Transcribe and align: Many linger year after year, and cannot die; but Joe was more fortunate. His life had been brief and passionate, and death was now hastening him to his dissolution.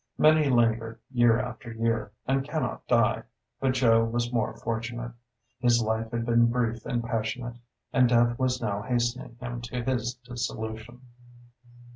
Many 0.17 0.49
linger 0.49 0.99
year 1.11 1.39
after 1.39 1.71
year, 1.71 2.11
and 2.25 2.43
cannot 2.43 2.87
die; 2.87 3.21
but 3.59 3.73
Joe 3.75 4.03
was 4.03 4.33
more 4.33 4.57
fortunate. 4.57 5.11
His 5.59 5.79
life 5.79 6.09
had 6.09 6.25
been 6.25 6.47
brief 6.47 6.87
and 6.87 7.03
passionate, 7.03 7.57
and 7.93 8.09
death 8.09 8.39
was 8.39 8.59
now 8.59 8.81
hastening 8.81 9.37
him 9.39 9.61
to 9.61 9.83
his 9.83 10.15
dissolution. 10.15 11.01